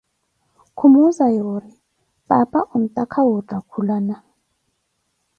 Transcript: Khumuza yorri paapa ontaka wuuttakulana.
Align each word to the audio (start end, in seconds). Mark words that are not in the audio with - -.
Khumuza 0.77 1.25
yorri 1.37 1.71
paapa 2.27 2.59
ontaka 2.75 3.19
wuuttakulana. 3.27 4.15